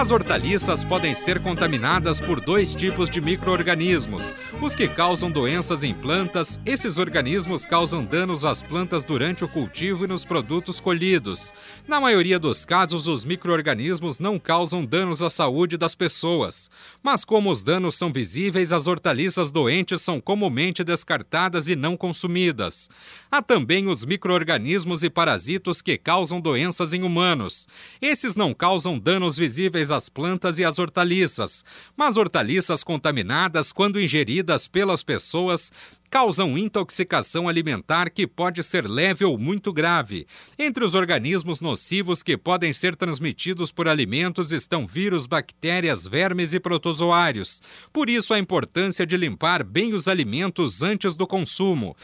As 0.00 0.10
hortaliças 0.10 0.82
podem 0.82 1.12
ser 1.12 1.40
contaminadas 1.40 2.22
por 2.22 2.40
dois 2.40 2.74
tipos 2.74 3.10
de 3.10 3.20
microorganismos. 3.20 4.34
Os 4.58 4.74
que 4.74 4.88
causam 4.88 5.30
doenças 5.30 5.84
em 5.84 5.92
plantas, 5.92 6.58
esses 6.64 6.96
organismos 6.96 7.66
causam 7.66 8.02
danos 8.02 8.46
às 8.46 8.62
plantas 8.62 9.04
durante 9.04 9.44
o 9.44 9.48
cultivo 9.48 10.06
e 10.06 10.08
nos 10.08 10.24
produtos 10.24 10.80
colhidos. 10.80 11.52
Na 11.86 12.00
maioria 12.00 12.38
dos 12.38 12.64
casos, 12.64 13.06
os 13.06 13.26
microorganismos 13.26 14.18
não 14.18 14.38
causam 14.38 14.86
danos 14.86 15.20
à 15.20 15.28
saúde 15.28 15.76
das 15.76 15.94
pessoas. 15.94 16.70
Mas 17.02 17.22
como 17.22 17.50
os 17.50 17.62
danos 17.62 17.94
são 17.94 18.10
visíveis, 18.10 18.72
as 18.72 18.86
hortaliças 18.86 19.50
doentes 19.50 20.00
são 20.00 20.18
comumente 20.18 20.82
descartadas 20.82 21.68
e 21.68 21.76
não 21.76 21.94
consumidas. 21.94 22.88
Há 23.30 23.42
também 23.42 23.86
os 23.86 24.06
microorganismos 24.06 25.02
e 25.02 25.10
parasitos 25.10 25.82
que 25.82 25.98
causam 25.98 26.40
doenças 26.40 26.94
em 26.94 27.02
humanos. 27.02 27.68
Esses 28.00 28.34
não 28.34 28.54
causam 28.54 28.98
danos 28.98 29.36
visíveis 29.36 29.89
às 29.90 30.08
plantas 30.08 30.58
e 30.58 30.64
às 30.64 30.78
hortaliças, 30.78 31.64
mas 31.96 32.16
hortaliças 32.16 32.84
contaminadas, 32.84 33.72
quando 33.72 34.00
ingeridas 34.00 34.68
pelas 34.68 35.02
pessoas, 35.02 35.70
causam 36.10 36.58
intoxicação 36.58 37.48
alimentar 37.48 38.10
que 38.10 38.26
pode 38.26 38.62
ser 38.62 38.88
leve 38.88 39.24
ou 39.24 39.38
muito 39.38 39.72
grave. 39.72 40.26
Entre 40.58 40.84
os 40.84 40.94
organismos 40.94 41.60
nocivos 41.60 42.22
que 42.22 42.36
podem 42.36 42.72
ser 42.72 42.96
transmitidos 42.96 43.70
por 43.70 43.86
alimentos 43.86 44.50
estão 44.50 44.86
vírus, 44.86 45.26
bactérias, 45.26 46.06
vermes 46.06 46.52
e 46.52 46.60
protozoários. 46.60 47.62
Por 47.92 48.10
isso, 48.10 48.34
a 48.34 48.38
importância 48.38 49.06
de 49.06 49.16
limpar 49.16 49.62
bem 49.62 49.94
os 49.94 50.08
alimentos 50.08 50.82
antes 50.82 51.14
do 51.14 51.26
consumo. 51.26 51.96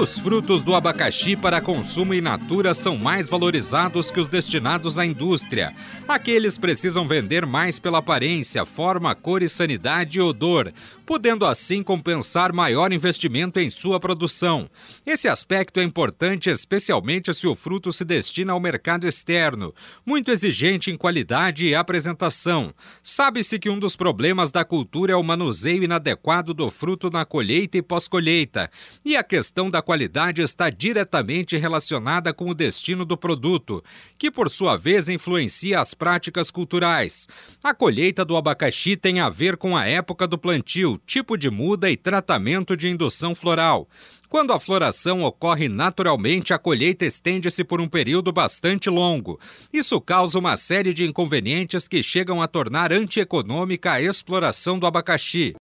Os 0.00 0.18
frutos 0.18 0.62
do 0.62 0.74
abacaxi 0.74 1.36
para 1.36 1.60
consumo 1.60 2.14
in 2.14 2.22
natura 2.22 2.72
são 2.72 2.96
mais 2.96 3.28
valorizados 3.28 4.10
que 4.10 4.18
os 4.18 4.28
destinados 4.28 4.98
à 4.98 5.04
indústria. 5.04 5.74
Aqueles 6.08 6.56
precisam 6.56 7.06
vender 7.06 7.44
mais 7.44 7.78
pela 7.78 7.98
aparência, 7.98 8.64
forma, 8.64 9.14
cor 9.14 9.42
e 9.42 9.48
sanidade 9.48 10.16
e 10.16 10.22
odor, 10.22 10.72
podendo 11.04 11.44
assim 11.44 11.82
compensar 11.82 12.50
maior 12.50 12.94
investimento 12.94 13.60
em 13.60 13.68
sua 13.68 14.00
produção. 14.00 14.70
Esse 15.04 15.28
aspecto 15.28 15.78
é 15.80 15.82
importante 15.82 16.48
especialmente 16.48 17.34
se 17.34 17.46
o 17.46 17.54
fruto 17.54 17.92
se 17.92 18.02
destina 18.02 18.54
ao 18.54 18.60
mercado 18.60 19.06
externo, 19.06 19.74
muito 20.06 20.30
exigente 20.30 20.90
em 20.90 20.96
qualidade 20.96 21.66
e 21.66 21.74
apresentação. 21.74 22.72
Sabe-se 23.02 23.58
que 23.58 23.68
um 23.68 23.78
dos 23.78 23.96
problemas 23.96 24.50
da 24.50 24.64
cultura 24.64 25.12
é 25.12 25.16
o 25.16 25.22
manuseio 25.22 25.84
inadequado 25.84 26.54
do 26.54 26.70
fruto 26.70 27.10
na 27.10 27.26
colheita 27.26 27.76
e 27.76 27.82
pós-colheita, 27.82 28.70
e 29.04 29.14
a 29.14 29.22
questão 29.22 29.70
da 29.70 29.82
qualidade 29.90 30.40
está 30.40 30.70
diretamente 30.70 31.56
relacionada 31.56 32.32
com 32.32 32.48
o 32.48 32.54
destino 32.54 33.04
do 33.04 33.16
produto, 33.16 33.82
que 34.16 34.30
por 34.30 34.48
sua 34.48 34.76
vez 34.76 35.08
influencia 35.08 35.80
as 35.80 35.94
práticas 35.94 36.48
culturais. 36.48 37.26
A 37.60 37.74
colheita 37.74 38.24
do 38.24 38.36
abacaxi 38.36 38.96
tem 38.96 39.18
a 39.18 39.28
ver 39.28 39.56
com 39.56 39.76
a 39.76 39.88
época 39.88 40.28
do 40.28 40.38
plantio, 40.38 40.96
tipo 41.04 41.36
de 41.36 41.50
muda 41.50 41.90
e 41.90 41.96
tratamento 41.96 42.76
de 42.76 42.88
indução 42.88 43.34
floral. 43.34 43.88
Quando 44.28 44.52
a 44.52 44.60
floração 44.60 45.24
ocorre 45.24 45.68
naturalmente, 45.68 46.54
a 46.54 46.58
colheita 46.58 47.04
estende-se 47.04 47.64
por 47.64 47.80
um 47.80 47.88
período 47.88 48.30
bastante 48.30 48.88
longo. 48.88 49.40
Isso 49.72 50.00
causa 50.00 50.38
uma 50.38 50.56
série 50.56 50.94
de 50.94 51.04
inconvenientes 51.04 51.88
que 51.88 52.00
chegam 52.00 52.40
a 52.40 52.46
tornar 52.46 52.92
antieconômica 52.92 53.90
a 53.90 54.00
exploração 54.00 54.78
do 54.78 54.86
abacaxi. 54.86 55.56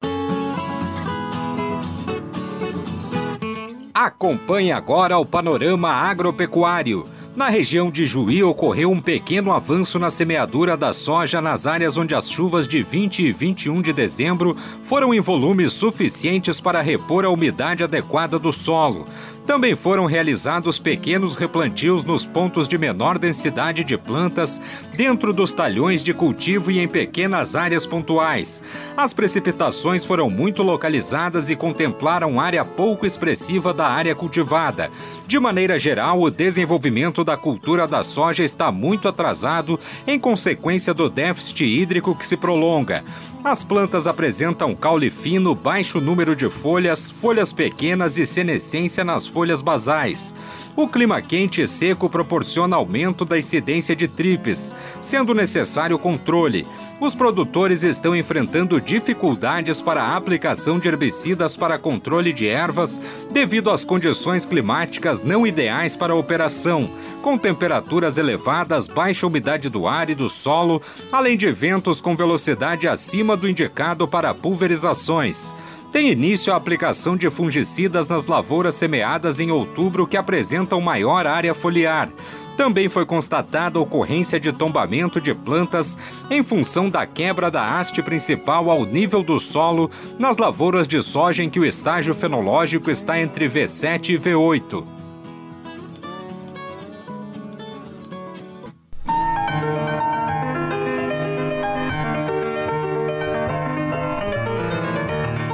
Acompanhe 3.96 4.72
agora 4.72 5.16
o 5.16 5.24
panorama 5.24 5.88
agropecuário. 5.88 7.06
Na 7.34 7.48
região 7.48 7.90
de 7.90 8.04
Juí 8.04 8.44
ocorreu 8.44 8.90
um 8.90 9.00
pequeno 9.00 9.50
avanço 9.50 9.98
na 9.98 10.10
semeadura 10.10 10.76
da 10.76 10.92
soja 10.92 11.40
nas 11.40 11.66
áreas 11.66 11.96
onde 11.96 12.14
as 12.14 12.30
chuvas 12.30 12.68
de 12.68 12.82
20 12.82 13.22
e 13.22 13.32
21 13.32 13.80
de 13.80 13.94
dezembro 13.94 14.54
foram 14.82 15.14
em 15.14 15.20
volumes 15.20 15.72
suficientes 15.72 16.60
para 16.60 16.82
repor 16.82 17.24
a 17.24 17.30
umidade 17.30 17.82
adequada 17.82 18.38
do 18.38 18.52
solo. 18.52 19.06
Também 19.46 19.76
foram 19.76 20.06
realizados 20.06 20.80
pequenos 20.80 21.36
replantios 21.36 22.02
nos 22.02 22.26
pontos 22.26 22.66
de 22.66 22.76
menor 22.76 23.16
densidade 23.16 23.84
de 23.84 23.96
plantas, 23.96 24.60
dentro 24.96 25.32
dos 25.32 25.52
talhões 25.52 26.02
de 26.02 26.12
cultivo 26.12 26.68
e 26.68 26.80
em 26.80 26.88
pequenas 26.88 27.54
áreas 27.54 27.86
pontuais. 27.86 28.60
As 28.96 29.12
precipitações 29.12 30.04
foram 30.04 30.28
muito 30.28 30.64
localizadas 30.64 31.48
e 31.48 31.54
contemplaram 31.54 32.40
área 32.40 32.64
pouco 32.64 33.06
expressiva 33.06 33.72
da 33.72 33.86
área 33.86 34.16
cultivada. 34.16 34.90
De 35.28 35.38
maneira 35.38 35.78
geral, 35.78 36.20
o 36.20 36.30
desenvolvimento 36.30 37.22
da 37.22 37.36
cultura 37.36 37.86
da 37.86 38.02
soja 38.02 38.42
está 38.42 38.72
muito 38.72 39.06
atrasado 39.06 39.78
em 40.08 40.18
consequência 40.18 40.92
do 40.92 41.08
déficit 41.08 41.64
hídrico 41.64 42.16
que 42.16 42.26
se 42.26 42.36
prolonga. 42.36 43.04
As 43.44 43.62
plantas 43.62 44.08
apresentam 44.08 44.74
caule 44.74 45.08
fino, 45.08 45.54
baixo 45.54 46.00
número 46.00 46.34
de 46.34 46.48
folhas, 46.48 47.12
folhas 47.12 47.52
pequenas 47.52 48.18
e 48.18 48.26
senescência 48.26 49.04
nas 49.04 49.24
basais. 49.60 50.34
O 50.76 50.86
clima 50.86 51.22
quente 51.22 51.62
e 51.62 51.66
seco 51.66 52.08
proporciona 52.08 52.76
aumento 52.76 53.24
da 53.24 53.38
incidência 53.38 53.97
de 53.97 54.06
tripes, 54.06 54.76
sendo 55.00 55.34
necessário 55.34 55.98
controle. 55.98 56.66
Os 57.00 57.14
produtores 57.14 57.82
estão 57.82 58.14
enfrentando 58.14 58.80
dificuldades 58.80 59.80
para 59.80 60.02
a 60.02 60.16
aplicação 60.16 60.78
de 60.78 60.88
herbicidas 60.88 61.56
para 61.56 61.78
controle 61.78 62.32
de 62.32 62.47
ervas 62.47 63.00
devido 63.30 63.70
às 63.70 63.84
condições 63.84 64.44
climáticas 64.44 65.22
não 65.22 65.47
ideais 65.47 65.97
para 65.97 66.12
a 66.12 66.16
operação, 66.16 66.91
com 67.22 67.38
temperaturas 67.38 68.18
elevadas, 68.18 68.86
baixa 68.86 69.26
umidade 69.26 69.68
do 69.68 69.86
ar 69.86 70.10
e 70.10 70.14
do 70.14 70.28
solo, 70.28 70.80
além 71.10 71.36
de 71.36 71.50
ventos 71.50 72.00
com 72.00 72.14
velocidade 72.14 72.86
acima 72.86 73.36
do 73.36 73.48
indicado 73.48 74.06
para 74.06 74.34
pulverizações 74.34 75.53
tem 75.92 76.10
início 76.10 76.52
a 76.52 76.56
aplicação 76.56 77.16
de 77.16 77.30
fungicidas 77.30 78.08
nas 78.08 78.26
lavouras 78.26 78.74
semeadas 78.74 79.41
em 79.41 79.50
outubro 79.50 80.06
que 80.06 80.16
apresentam 80.16 80.80
maior 80.80 81.26
área 81.26 81.54
foliar. 81.54 82.08
Também 82.56 82.88
foi 82.88 83.04
constatada 83.04 83.78
a 83.78 83.82
ocorrência 83.82 84.41
de 84.41 84.50
tombamento 84.50 85.20
de 85.20 85.34
plantas 85.34 85.98
em 86.30 86.42
função 86.42 86.88
da 86.88 87.06
quebra 87.06 87.50
da 87.50 87.78
haste 87.78 88.02
principal 88.02 88.70
ao 88.70 88.84
nível 88.86 89.22
do 89.22 89.38
solo 89.38 89.91
nas 90.19 90.38
lavouras 90.38 90.88
de 90.88 91.02
soja 91.02 91.44
em 91.44 91.50
que 91.50 91.60
o 91.60 91.66
estágio 91.66 92.14
fenológico 92.14 92.91
está 92.91 93.20
entre 93.20 93.47
V7 93.48 94.14
e 94.14 94.18
V8. 94.18 94.95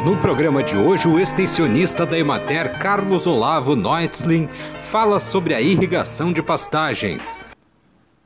No 0.05 0.19
programa 0.19 0.65
de 0.65 0.77
hoje, 0.77 1.07
o 1.07 1.21
extensionista 1.21 2.05
da 2.05 2.19
Emater, 2.19 2.77
Carlos 2.81 3.25
Olavo 3.25 3.77
Neutzling, 3.77 4.49
fala 4.81 5.21
sobre 5.21 5.55
a 5.55 5.61
irrigação 5.61 6.33
de 6.33 6.43
pastagens. 6.43 7.41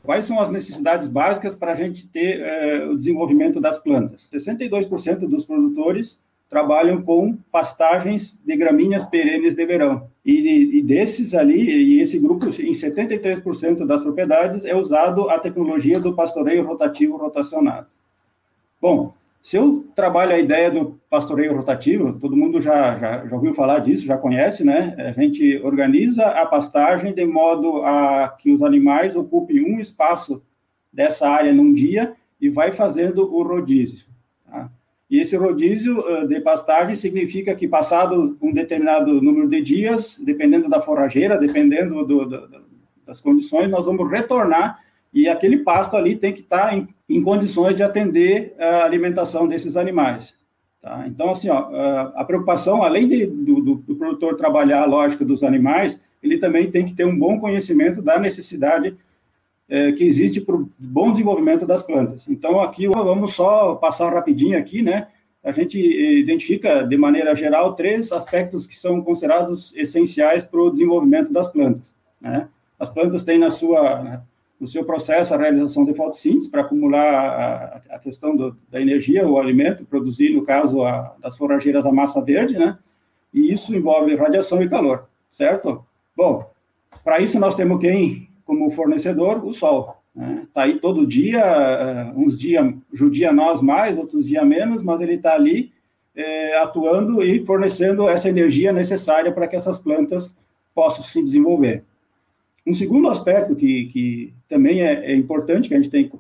Quais 0.03 0.25
são 0.25 0.41
as 0.41 0.49
necessidades 0.49 1.07
básicas 1.07 1.55
para 1.55 1.73
a 1.73 1.75
gente 1.75 2.07
ter 2.07 2.41
eh, 2.41 2.87
o 2.87 2.97
desenvolvimento 2.97 3.61
das 3.61 3.79
plantas? 3.79 4.27
62% 4.33 5.29
dos 5.29 5.45
produtores 5.45 6.19
trabalham 6.49 7.03
com 7.03 7.37
pastagens 7.53 8.41
de 8.43 8.57
gramíneas 8.57 9.05
perenes 9.05 9.55
de 9.55 9.67
verão. 9.67 10.09
E, 10.25 10.79
e 10.79 10.83
desses 10.83 11.35
ali, 11.35 11.61
e 11.61 12.01
esse 12.01 12.19
grupo, 12.19 12.47
em 12.47 12.73
73% 12.73 13.85
das 13.85 14.01
propriedades, 14.01 14.65
é 14.65 14.75
usado 14.75 15.29
a 15.29 15.39
tecnologia 15.39 16.01
do 16.01 16.15
pastoreio 16.15 16.65
rotativo 16.65 17.19
rotacionado. 17.19 17.89
Bom, 18.81 19.13
se 19.47 19.57
eu 19.57 19.87
trabalho 19.95 20.35
a 20.35 20.41
ideia 20.41 20.73
do 20.73 21.01
pastoreio 21.09 21.55
rotativo, 21.55 22.19
todo 22.19 22.37
mundo 22.37 22.61
já, 22.61 22.99
já, 22.99 23.25
já 23.25 23.33
ouviu 23.33 23.55
falar 23.55 23.79
disso, 23.79 24.05
já 24.05 24.19
conhece, 24.19 24.65
né? 24.65 24.93
A 24.99 25.13
gente 25.13 25.61
organiza 25.63 26.27
a 26.27 26.45
pastagem 26.45 27.15
de 27.15 27.25
modo 27.25 27.81
a 27.85 28.29
que 28.29 28.51
os 28.51 28.61
animais 28.61 29.15
ocupem 29.15 29.61
um 29.61 29.79
espaço 29.79 30.43
dessa 30.93 31.29
área 31.29 31.53
num 31.53 31.73
dia 31.73 32.17
e 32.41 32.49
vai 32.49 32.73
fazendo 32.73 33.33
o 33.33 33.45
rodízio. 33.45 34.09
Tá? 34.45 34.69
E 35.09 35.21
esse 35.21 35.37
rodízio 35.37 36.03
de 36.27 36.41
pastagem 36.41 36.97
significa 36.97 37.55
que, 37.55 37.69
passado 37.69 38.37
um 38.43 38.53
determinado 38.53 39.23
número 39.23 39.49
de 39.49 39.63
dias, 39.63 40.19
dependendo 40.19 40.69
da 40.69 40.81
forrageira, 40.81 41.39
dependendo 41.39 42.05
do, 42.05 42.25
do, 42.25 42.65
das 43.07 43.21
condições, 43.21 43.71
nós 43.71 43.87
vamos 43.87 44.11
retornar 44.11 44.81
e 45.13 45.29
aquele 45.29 45.59
pasto 45.59 45.97
ali 45.97 46.17
tem 46.17 46.33
que 46.33 46.41
estar 46.41 46.69
tá 46.69 46.77
em, 46.77 46.89
em 47.09 47.23
condições 47.23 47.77
de 47.77 47.83
atender 47.83 48.55
a 48.59 48.85
alimentação 48.85 49.47
desses 49.47 49.77
animais. 49.77 50.35
Tá? 50.83 51.05
Então, 51.07 51.31
assim, 51.31 51.49
ó, 51.49 52.13
a 52.15 52.25
preocupação, 52.25 52.83
além 52.83 53.09
de, 53.09 53.27
do, 53.27 53.61
do, 53.61 53.75
do, 53.77 53.97
produtor 53.97 54.37
trabalhar 54.37 54.83
a 54.83 54.87
lógica 54.87 55.25
dos 55.25 55.43
animais, 55.43 56.01
ele 56.23 56.39
também 56.39 56.71
tem 56.71 56.85
que 56.85 56.95
ter 56.95 57.05
um 57.05 57.19
bom 57.19 57.41
conhecimento 57.41 58.03
da 58.03 58.19
necessidade 58.19 58.97
é, 59.69 59.93
que 59.93 60.05
existe 60.05 60.41
para 60.41 60.55
o 60.55 60.71
bom 60.79 61.11
desenvolvimento 61.11 61.67
das 61.67 61.83
plantas. 61.83 62.29
Então, 62.29 62.61
aqui 62.61 62.87
vamos 62.87 63.35
só 63.35 63.75
passar 63.75 64.13
rapidinho 64.13 64.59
aqui, 64.59 64.83
né? 64.83 65.09
A 65.43 65.53
gente 65.53 65.79
identifica, 65.79 66.83
de 66.83 66.97
maneira 66.97 67.35
geral, 67.37 67.75
três 67.75 68.11
aspectos 68.11 68.67
que 68.67 68.77
são 68.77 69.01
considerados 69.01 69.73
essenciais 69.77 70.43
para 70.43 70.61
o 70.61 70.71
desenvolvimento 70.71 71.33
das 71.33 71.49
plantas. 71.49 71.95
Né? 72.21 72.49
As 72.77 72.89
plantas 72.89 73.23
têm 73.23 73.39
na 73.39 73.49
sua 73.49 74.25
no 74.59 74.67
seu 74.67 74.85
processo 74.85 75.35
a 75.35 75.37
realização 75.37 75.85
de 75.85 75.95
fotossíntese 75.95 76.51
para 76.51 76.63
acumular 76.63 77.83
a, 77.91 77.97
a 77.97 77.99
questão 77.99 78.35
do, 78.35 78.57
da 78.71 78.81
energia, 78.81 79.27
o 79.27 79.39
alimento, 79.39 79.85
produzir, 79.85 80.31
no 80.35 80.45
caso, 80.45 80.83
a, 80.83 81.15
das 81.21 81.37
forrageiras, 81.37 81.85
a 81.85 81.93
massa 81.93 82.25
verde, 82.25 82.59
né? 82.59 82.79
E 83.33 83.53
isso 83.53 83.75
envolve 83.75 84.15
radiação 84.15 84.63
e 84.63 84.69
calor, 84.69 85.09
certo? 85.31 85.85
Bom, 86.17 86.51
para 87.05 87.21
isso 87.21 87.39
nós 87.39 87.55
temos 87.55 87.81
quem, 87.81 88.29
como 88.45 88.71
fornecedor, 88.71 89.45
o 89.45 89.53
Sol. 89.53 90.03
Né? 90.15 90.47
Tá 90.55 90.63
aí 90.63 90.79
todo 90.79 91.07
dia, 91.07 91.45
uh, 91.45 92.19
uns 92.19 92.39
dias 92.39 92.75
judia 92.93 93.33
nós 93.33 93.61
mais, 93.61 93.99
outros 93.99 94.27
dias 94.27 94.47
menos, 94.47 94.83
mas 94.83 95.01
ele 95.03 95.15
está 95.15 95.35
ali 95.35 95.73
é, 96.17 96.57
atuando 96.59 97.23
e 97.23 97.45
fornecendo 97.45 98.09
essa 98.09 98.31
energia 98.31 98.73
necessária 98.73 99.31
para 99.31 99.47
que 99.47 99.55
essas 99.55 99.77
plantas 99.77 100.35
possam 100.75 101.05
se 101.05 101.23
desenvolver. 101.23 101.85
Um 102.67 102.75
segundo 102.75 103.09
aspecto 103.09 103.55
que, 103.55 103.85
que 103.87 104.35
também 104.49 104.83
é, 104.83 105.13
é 105.13 105.15
importante 105.15 105.69
que 105.69 105.75
a 105.75 105.79
gente 105.79 105.91
tem 105.91 106.11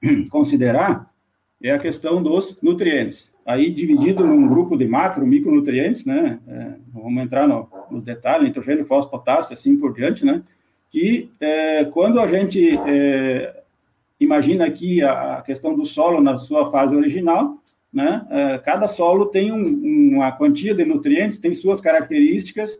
que 0.00 0.28
considerar 0.30 1.10
é 1.62 1.72
a 1.72 1.78
questão 1.78 2.22
dos 2.22 2.56
nutrientes. 2.62 3.30
Aí, 3.44 3.70
dividido 3.70 4.24
num 4.24 4.46
grupo 4.46 4.76
de 4.76 4.86
macro, 4.86 5.26
micronutrientes, 5.26 6.04
né? 6.04 6.38
É, 6.46 6.74
vamos 6.92 7.22
entrar 7.22 7.48
no, 7.48 7.68
no 7.90 8.00
detalhe, 8.00 8.44
nitrogênio, 8.44 8.84
fósforo, 8.84 9.18
potássio, 9.18 9.54
assim 9.54 9.76
por 9.76 9.92
diante, 9.92 10.24
né? 10.24 10.42
Que 10.88 11.30
é, 11.40 11.84
quando 11.84 12.20
a 12.20 12.26
gente 12.26 12.78
é, 12.86 13.62
imagina 14.18 14.66
aqui 14.66 15.02
a, 15.02 15.38
a, 15.38 15.42
questão 15.42 15.74
do 15.74 15.84
solo 15.84 16.20
na 16.20 16.36
sua 16.36 16.70
fase 16.70 16.94
original, 16.94 17.58
né? 17.92 18.24
É, 18.30 18.58
cada 18.58 18.86
solo 18.86 19.26
tem 19.26 19.50
um, 19.52 20.14
uma 20.14 20.30
quantia 20.32 20.74
de 20.74 20.84
nutrientes, 20.84 21.38
tem 21.38 21.52
suas 21.52 21.80
características, 21.80 22.78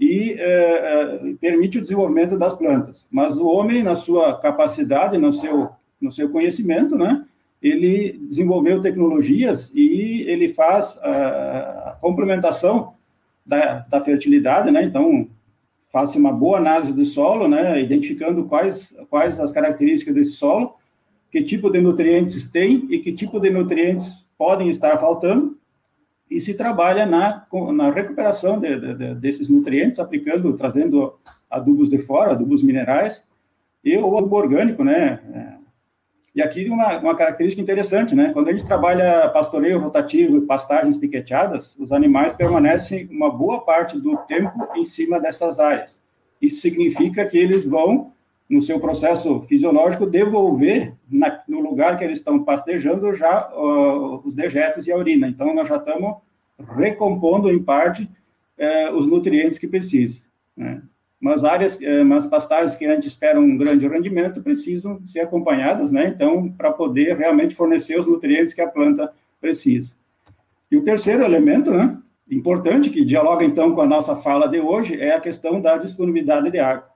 e 0.00 0.32
é, 0.32 0.40
é, 0.40 1.34
permite 1.38 1.76
o 1.76 1.82
desenvolvimento 1.82 2.38
das 2.38 2.54
plantas. 2.54 3.06
Mas 3.10 3.36
o 3.36 3.46
homem, 3.46 3.82
na 3.82 3.94
sua 3.94 4.34
capacidade, 4.40 5.18
no 5.18 5.30
seu, 5.30 5.68
no 6.00 6.10
seu 6.10 6.30
conhecimento, 6.30 6.96
né, 6.96 7.26
ele 7.60 8.18
desenvolveu 8.26 8.80
tecnologias 8.80 9.70
e 9.74 10.22
ele 10.26 10.54
faz 10.54 10.98
a, 11.02 11.90
a 11.90 11.98
complementação 12.00 12.94
da, 13.44 13.80
da, 13.80 14.00
fertilidade, 14.00 14.70
né, 14.70 14.82
então 14.84 15.28
faz 15.92 16.16
uma 16.16 16.32
boa 16.32 16.56
análise 16.56 16.94
do 16.94 17.04
solo, 17.04 17.46
né, 17.46 17.78
identificando 17.82 18.44
quais, 18.44 18.96
quais 19.10 19.38
as 19.38 19.52
características 19.52 20.14
desse 20.14 20.32
solo, 20.32 20.76
que 21.30 21.42
tipo 21.42 21.68
de 21.68 21.80
nutrientes 21.80 22.50
tem 22.50 22.86
e 22.88 23.00
que 23.00 23.12
tipo 23.12 23.38
de 23.38 23.50
nutrientes 23.50 24.24
podem 24.38 24.70
estar 24.70 24.96
faltando, 24.96 25.58
e 26.30 26.40
se 26.40 26.54
trabalha 26.54 27.04
na, 27.04 27.44
na 27.74 27.90
recuperação 27.90 28.60
de, 28.60 28.78
de, 28.78 29.14
desses 29.16 29.48
nutrientes, 29.48 29.98
aplicando, 29.98 30.52
trazendo 30.54 31.18
adubos 31.50 31.90
de 31.90 31.98
fora, 31.98 32.32
adubos 32.32 32.62
minerais, 32.62 33.28
e 33.82 33.96
o 33.96 34.16
adubo 34.16 34.36
orgânico, 34.36 34.84
né? 34.84 35.20
É, 35.34 35.60
e 36.32 36.40
aqui 36.40 36.68
uma, 36.68 36.98
uma 36.98 37.16
característica 37.16 37.60
interessante, 37.60 38.14
né? 38.14 38.32
Quando 38.32 38.48
a 38.48 38.52
gente 38.52 38.64
trabalha 38.64 39.28
pastoreio 39.30 39.80
rotativo 39.80 40.36
e 40.36 40.42
pastagens 40.42 40.96
piqueteadas, 40.96 41.76
os 41.76 41.90
animais 41.90 42.32
permanecem 42.32 43.08
uma 43.10 43.30
boa 43.30 43.64
parte 43.64 43.98
do 43.98 44.16
tempo 44.28 44.68
em 44.76 44.84
cima 44.84 45.18
dessas 45.18 45.58
áreas. 45.58 46.00
Isso 46.40 46.60
significa 46.60 47.26
que 47.26 47.36
eles 47.36 47.66
vão 47.66 48.12
no 48.50 48.60
seu 48.60 48.80
processo 48.80 49.42
fisiológico, 49.42 50.04
devolver 50.04 50.92
na, 51.08 51.40
no 51.46 51.60
lugar 51.60 51.96
que 51.96 52.02
eles 52.02 52.18
estão 52.18 52.42
pastejando 52.42 53.14
já 53.14 53.48
uh, 53.52 54.20
os 54.26 54.34
dejetos 54.34 54.88
e 54.88 54.92
a 54.92 54.96
urina. 54.96 55.28
Então, 55.28 55.54
nós 55.54 55.68
já 55.68 55.76
estamos 55.76 56.16
recompondo, 56.76 57.48
em 57.48 57.62
parte, 57.62 58.10
uh, 58.58 58.96
os 58.96 59.06
nutrientes 59.06 59.56
que 59.56 59.68
precisa. 59.68 60.22
Né? 60.56 60.82
Mas 61.20 61.44
áreas, 61.44 61.76
uh, 61.76 62.04
mas 62.04 62.26
pastagens 62.26 62.74
que 62.74 62.84
a 62.84 62.94
gente 62.96 63.06
espera 63.06 63.38
um 63.38 63.56
grande 63.56 63.86
rendimento 63.86 64.42
precisam 64.42 65.06
ser 65.06 65.20
acompanhadas, 65.20 65.92
né? 65.92 66.08
Então, 66.08 66.50
para 66.50 66.72
poder 66.72 67.16
realmente 67.16 67.54
fornecer 67.54 68.00
os 68.00 68.06
nutrientes 68.06 68.52
que 68.52 68.60
a 68.60 68.68
planta 68.68 69.12
precisa. 69.40 69.94
E 70.68 70.76
o 70.76 70.82
terceiro 70.82 71.22
elemento, 71.22 71.70
né? 71.70 71.96
Importante, 72.28 72.90
que 72.90 73.04
dialoga 73.04 73.44
então 73.44 73.74
com 73.74 73.80
a 73.80 73.86
nossa 73.86 74.16
fala 74.16 74.48
de 74.48 74.58
hoje, 74.60 75.00
é 75.00 75.14
a 75.14 75.20
questão 75.20 75.60
da 75.60 75.76
disponibilidade 75.76 76.50
de 76.50 76.58
água. 76.58 76.88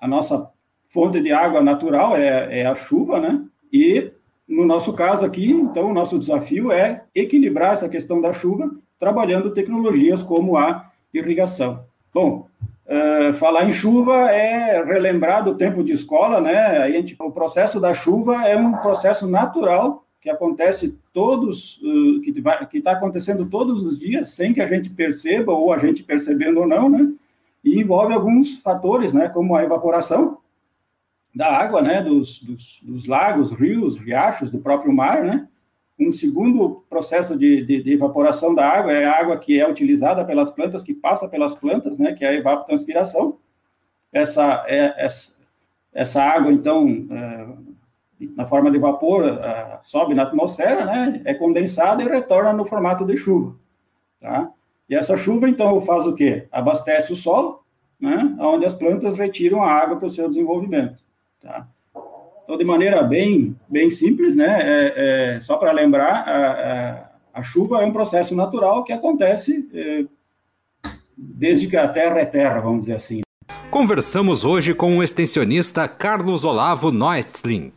A 0.00 0.08
nossa 0.08 0.50
fonte 0.90 1.22
de 1.22 1.32
água 1.32 1.62
natural 1.62 2.16
é, 2.16 2.60
é 2.60 2.66
a 2.66 2.74
chuva, 2.74 3.18
né? 3.18 3.42
E 3.72 4.10
no 4.46 4.66
nosso 4.66 4.92
caso 4.92 5.24
aqui, 5.24 5.52
então, 5.52 5.90
o 5.90 5.94
nosso 5.94 6.18
desafio 6.18 6.72
é 6.72 7.04
equilibrar 7.14 7.72
essa 7.72 7.88
questão 7.88 8.20
da 8.20 8.32
chuva, 8.32 8.68
trabalhando 8.98 9.52
tecnologias 9.52 10.22
como 10.22 10.56
a 10.56 10.90
irrigação. 11.14 11.84
Bom, 12.12 12.48
uh, 12.86 13.32
falar 13.34 13.64
em 13.68 13.72
chuva 13.72 14.28
é 14.32 14.82
relembrar 14.84 15.44
do 15.44 15.54
tempo 15.54 15.84
de 15.84 15.92
escola, 15.92 16.40
né? 16.40 16.58
A 16.78 16.90
gente, 16.90 17.16
o 17.20 17.30
processo 17.30 17.78
da 17.78 17.94
chuva 17.94 18.44
é 18.48 18.56
um 18.56 18.72
processo 18.72 19.28
natural 19.28 20.04
que 20.20 20.28
acontece 20.28 20.98
todos, 21.12 21.80
uh, 21.82 22.20
que 22.20 22.78
está 22.78 22.90
acontecendo 22.90 23.46
todos 23.46 23.84
os 23.84 23.96
dias, 23.96 24.30
sem 24.30 24.52
que 24.52 24.60
a 24.60 24.66
gente 24.66 24.90
perceba, 24.90 25.52
ou 25.52 25.72
a 25.72 25.78
gente 25.78 26.02
percebendo 26.02 26.60
ou 26.60 26.66
não, 26.66 26.88
né? 26.88 27.08
E 27.62 27.80
envolve 27.80 28.12
alguns 28.12 28.58
fatores, 28.58 29.12
né? 29.12 29.28
Como 29.28 29.54
a 29.54 29.62
evaporação, 29.62 30.38
da 31.34 31.48
água, 31.48 31.80
né, 31.80 32.02
dos, 32.02 32.42
dos, 32.42 32.80
dos, 32.82 33.06
lagos, 33.06 33.52
rios, 33.52 33.96
riachos, 33.98 34.50
do 34.50 34.58
próprio 34.58 34.92
mar, 34.92 35.22
né? 35.22 35.46
Um 35.98 36.12
segundo 36.12 36.82
processo 36.88 37.36
de, 37.36 37.64
de, 37.64 37.82
de, 37.82 37.92
evaporação 37.92 38.54
da 38.54 38.66
água 38.66 38.92
é 38.92 39.04
a 39.04 39.20
água 39.20 39.36
que 39.38 39.60
é 39.60 39.68
utilizada 39.68 40.24
pelas 40.24 40.50
plantas, 40.50 40.82
que 40.82 40.94
passa 40.94 41.28
pelas 41.28 41.54
plantas, 41.54 41.98
né, 41.98 42.14
que 42.14 42.24
é 42.24 42.28
a 42.28 42.34
evapotranspiração. 42.34 43.38
Essa, 44.10 44.64
é, 44.66 44.94
essa, 44.96 45.36
essa 45.92 46.22
água, 46.22 46.50
então, 46.50 47.06
é, 47.10 47.46
na 48.34 48.46
forma 48.46 48.70
de 48.70 48.78
vapor, 48.78 49.24
é, 49.26 49.78
sobe 49.82 50.14
na 50.14 50.22
atmosfera, 50.22 50.86
né, 50.86 51.20
é 51.24 51.34
condensada 51.34 52.02
e 52.02 52.08
retorna 52.08 52.54
no 52.54 52.64
formato 52.64 53.04
de 53.04 53.16
chuva, 53.16 53.54
tá? 54.18 54.50
E 54.88 54.94
essa 54.94 55.16
chuva, 55.16 55.48
então, 55.48 55.80
faz 55.82 56.06
o 56.06 56.14
quê? 56.14 56.48
Abastece 56.50 57.12
o 57.12 57.16
solo, 57.16 57.62
né, 58.00 58.34
onde 58.40 58.64
as 58.64 58.74
plantas 58.74 59.16
retiram 59.16 59.62
a 59.62 59.70
água 59.70 59.96
para 59.96 60.06
o 60.06 60.10
seu 60.10 60.28
desenvolvimento. 60.28 61.09
Tá? 61.40 61.66
Então, 62.44 62.58
de 62.58 62.64
maneira 62.64 63.02
bem, 63.02 63.56
bem 63.68 63.88
simples, 63.88 64.34
né, 64.34 64.58
é, 64.60 65.36
é 65.36 65.40
só 65.40 65.56
para 65.56 65.72
lembrar, 65.72 66.28
a, 66.28 66.50
a, 67.34 67.40
a, 67.40 67.42
chuva 67.42 67.80
é 67.80 67.86
um 67.86 67.92
processo 67.92 68.34
natural 68.34 68.82
que 68.82 68.92
acontece 68.92 69.68
é, 69.72 70.04
desde 71.16 71.68
que 71.68 71.76
a 71.76 71.88
Terra 71.88 72.18
é 72.18 72.26
Terra, 72.26 72.60
vamos 72.60 72.80
dizer 72.80 72.96
assim. 72.96 73.20
Conversamos 73.70 74.44
hoje 74.44 74.74
com 74.74 74.98
o 74.98 75.02
extensionista 75.02 75.86
Carlos 75.86 76.44
Olavo 76.44 76.90
Neustling. 76.90 77.72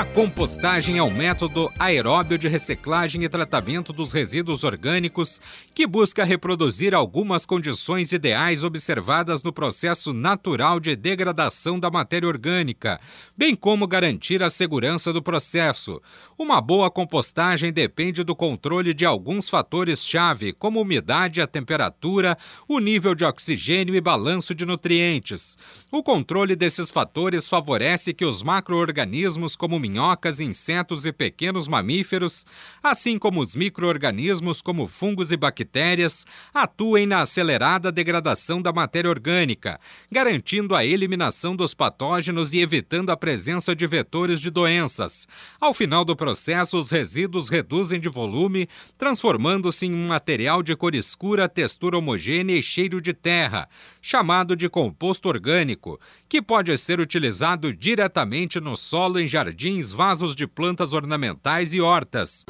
A 0.00 0.04
compostagem 0.06 0.96
é 0.96 1.02
um 1.02 1.10
método 1.10 1.70
aeróbio 1.78 2.38
de 2.38 2.48
reciclagem 2.48 3.22
e 3.22 3.28
tratamento 3.28 3.92
dos 3.92 4.14
resíduos 4.14 4.64
orgânicos 4.64 5.42
que 5.74 5.86
busca 5.86 6.24
reproduzir 6.24 6.94
algumas 6.94 7.44
condições 7.44 8.10
ideais 8.10 8.64
observadas 8.64 9.42
no 9.42 9.52
processo 9.52 10.14
natural 10.14 10.80
de 10.80 10.96
degradação 10.96 11.78
da 11.78 11.90
matéria 11.90 12.26
orgânica, 12.26 12.98
bem 13.36 13.54
como 13.54 13.86
garantir 13.86 14.42
a 14.42 14.48
segurança 14.48 15.12
do 15.12 15.22
processo. 15.22 16.00
Uma 16.38 16.62
boa 16.62 16.90
compostagem 16.90 17.70
depende 17.70 18.24
do 18.24 18.34
controle 18.34 18.94
de 18.94 19.04
alguns 19.04 19.50
fatores-chave, 19.50 20.54
como 20.54 20.80
umidade, 20.80 21.42
a 21.42 21.46
temperatura, 21.46 22.38
o 22.66 22.78
nível 22.78 23.14
de 23.14 23.26
oxigênio 23.26 23.94
e 23.94 24.00
balanço 24.00 24.54
de 24.54 24.64
nutrientes. 24.64 25.58
O 25.92 26.02
controle 26.02 26.56
desses 26.56 26.90
fatores 26.90 27.46
favorece 27.46 28.14
que 28.14 28.24
os 28.24 28.42
macro-organismos, 28.42 29.54
como 29.54 29.76
minhocas, 29.90 30.40
insetos 30.40 31.04
e 31.04 31.12
pequenos 31.12 31.66
mamíferos, 31.66 32.46
assim 32.82 33.18
como 33.18 33.40
os 33.40 33.56
micro-organismos 33.56 34.62
como 34.62 34.86
fungos 34.86 35.32
e 35.32 35.36
bactérias, 35.36 36.24
atuem 36.54 37.06
na 37.06 37.22
acelerada 37.22 37.90
degradação 37.90 38.62
da 38.62 38.72
matéria 38.72 39.10
orgânica, 39.10 39.80
garantindo 40.10 40.74
a 40.74 40.84
eliminação 40.84 41.56
dos 41.56 41.74
patógenos 41.74 42.54
e 42.54 42.60
evitando 42.60 43.10
a 43.10 43.16
presença 43.16 43.74
de 43.74 43.86
vetores 43.86 44.40
de 44.40 44.50
doenças. 44.50 45.26
Ao 45.60 45.74
final 45.74 46.04
do 46.04 46.14
processo, 46.14 46.78
os 46.78 46.90
resíduos 46.90 47.48
reduzem 47.48 48.00
de 48.00 48.08
volume, 48.08 48.68
transformando-se 48.96 49.86
em 49.86 49.92
um 49.92 50.08
material 50.08 50.62
de 50.62 50.76
cor 50.76 50.94
escura, 50.94 51.48
textura 51.48 51.98
homogênea 51.98 52.54
e 52.56 52.62
cheiro 52.62 53.00
de 53.00 53.12
terra, 53.12 53.68
chamado 54.00 54.54
de 54.54 54.68
composto 54.68 55.28
orgânico, 55.28 55.98
que 56.28 56.40
pode 56.40 56.76
ser 56.78 57.00
utilizado 57.00 57.74
diretamente 57.74 58.60
no 58.60 58.76
solo 58.76 59.18
em 59.18 59.26
jardins, 59.70 59.92
vasos 59.92 60.34
de 60.34 60.46
plantas 60.46 60.92
ornamentais 60.92 61.72
e 61.72 61.80
hortas. 61.80 62.44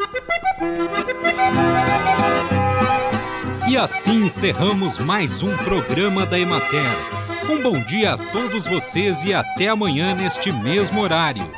E 3.68 3.76
assim 3.76 4.24
encerramos 4.24 4.98
mais 4.98 5.42
um 5.42 5.56
programa 5.58 6.24
da 6.24 6.38
Emater. 6.38 6.90
Um 7.50 7.62
bom 7.62 7.80
dia 7.84 8.14
a 8.14 8.18
todos 8.32 8.66
vocês 8.66 9.24
e 9.24 9.34
até 9.34 9.68
amanhã 9.68 10.14
neste 10.14 10.50
mesmo 10.52 11.00
horário. 11.00 11.50